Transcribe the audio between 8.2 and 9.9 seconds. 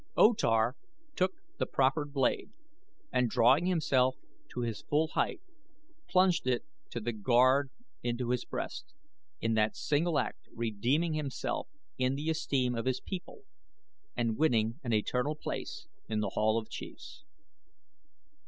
his breast, in that